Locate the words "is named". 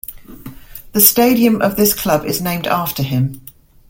2.25-2.65